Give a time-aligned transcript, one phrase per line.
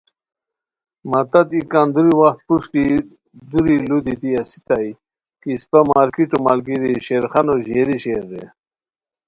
[1.09, 2.85] مہ تت ای کندوری وخت پروشٹی
[3.49, 4.89] دُوری لُو دیتی اسیتائے
[5.41, 8.43] کی اسپہ مارکیٹو ملگیری شیرخانو ژیری شیر رے